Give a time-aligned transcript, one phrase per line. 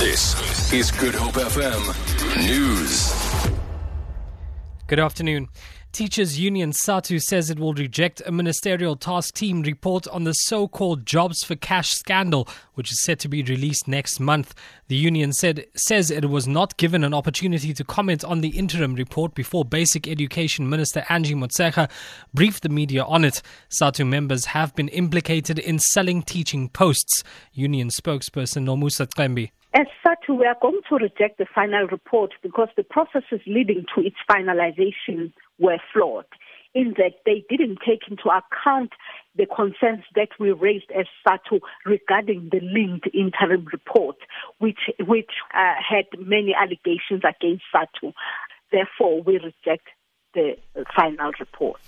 [0.00, 3.12] This is Good Hope FM News.
[4.86, 5.50] Good afternoon.
[5.92, 10.66] Teachers Union SADTU says it will reject a ministerial task team report on the so
[10.66, 14.54] called Jobs for Cash scandal, which is set to be released next month.
[14.88, 18.94] The union said says it was not given an opportunity to comment on the interim
[18.94, 21.90] report before Basic Education Minister Angie Motshekga
[22.32, 23.42] briefed the media on it.
[23.68, 27.22] SADTU members have been implicated in selling teaching posts.
[27.52, 29.50] Union spokesperson Nomusa Cembi.
[29.72, 34.00] As such, we are going to reject the final report because the processes leading to
[34.00, 36.26] its finalization were flawed
[36.74, 38.92] in that they didn't take into account
[39.36, 44.16] the concerns that we raised as SADTU regarding the linked interim report,
[44.58, 48.12] which, which uh, had many allegations against SADTU.
[48.72, 49.88] Therefore, we reject
[50.34, 50.56] the
[50.96, 51.80] final report.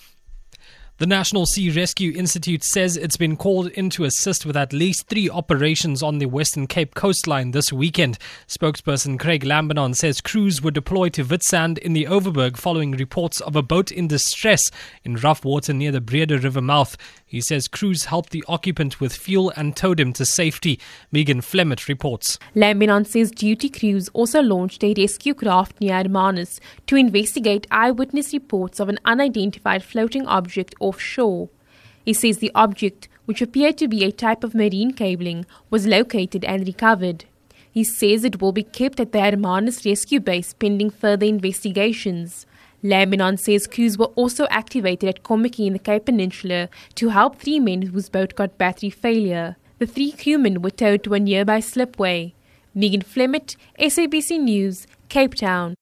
[1.02, 5.08] The National Sea Rescue Institute says it's been called in to assist with at least
[5.08, 8.18] three operations on the Western Cape coastline this weekend.
[8.46, 13.56] Spokesperson Craig Lambinon says crews were deployed to Witsand in the Overberg following reports of
[13.56, 14.62] a boat in distress
[15.02, 16.96] in rough water near the Breede River mouth.
[17.32, 20.78] He says crews helped the occupant with fuel and towed him to safety.
[21.10, 22.38] Megan Flemmett reports.
[22.54, 28.80] Lambinon says duty crews also launched a rescue craft near Hermanus to investigate eyewitness reports
[28.80, 31.48] of an unidentified floating object offshore.
[32.04, 36.44] He says the object, which appeared to be a type of marine cabling, was located
[36.44, 37.24] and recovered.
[37.70, 42.44] He says it will be kept at the Hermanus rescue base pending further investigations.
[42.82, 47.60] Lambinon says crews were also activated at Kommetjie in the Cape Peninsula to help three
[47.60, 49.56] men whose boat got battery failure.
[49.78, 52.34] The three crewmen were towed to a nearby slipway.
[52.74, 55.74] Megan Flemmett, SABC News, Cape Town.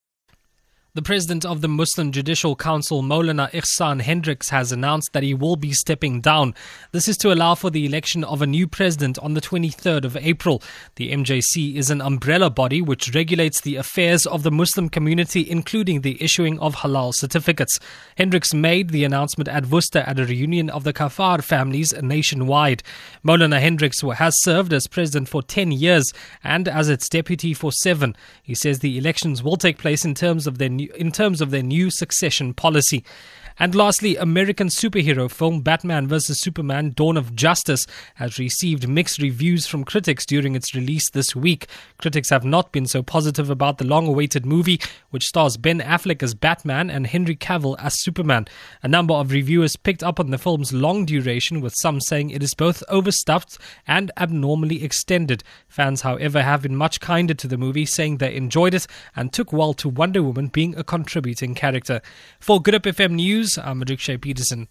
[0.92, 5.54] The president of the Muslim Judicial Council, Maulana Ihsan Hendricks, has announced that he will
[5.54, 6.52] be stepping down.
[6.90, 10.16] This is to allow for the election of a new president on the 23rd of
[10.16, 10.60] April.
[10.96, 16.00] The MJC is an umbrella body which regulates the affairs of the Muslim community, including
[16.00, 17.78] the issuing of halal certificates.
[18.16, 22.82] Hendricks made the announcement at Worcester at a reunion of the Kafar families nationwide.
[23.24, 26.12] Maulana Hendricks has served as president for 10 years
[26.42, 28.16] and as its deputy for seven.
[28.42, 31.62] He says the elections will take place in terms of their in terms of their
[31.62, 33.04] new succession policy.
[33.58, 36.40] And lastly, American superhero film Batman vs.
[36.40, 41.66] Superman Dawn of Justice has received mixed reviews from critics during its release this week.
[41.98, 46.22] Critics have not been so positive about the long awaited movie, which stars Ben Affleck
[46.22, 48.46] as Batman and Henry Cavill as Superman.
[48.82, 52.42] A number of reviewers picked up on the film's long duration, with some saying it
[52.42, 55.42] is both overstuffed and abnormally extended.
[55.68, 59.52] Fans, however, have been much kinder to the movie, saying they enjoyed it and took
[59.52, 62.00] well to Wonder Woman being a contributing character.
[62.38, 64.68] For Good Hope FM News, I'm Rikshay Peterson.